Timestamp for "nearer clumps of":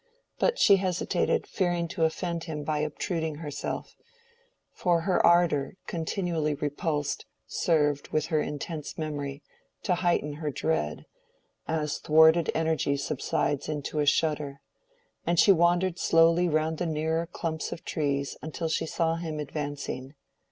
16.87-17.85